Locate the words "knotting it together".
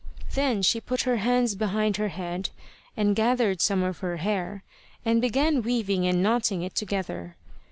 6.23-7.35